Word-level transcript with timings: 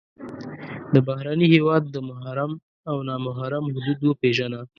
د 0.93 0.95
بهرني 1.07 1.47
هېواد 1.53 1.83
د 1.89 1.97
محرم 2.09 2.51
او 2.89 2.97
نا 3.07 3.15
محرم 3.25 3.63
حدود 3.73 3.99
وپېژنه. 4.03 4.61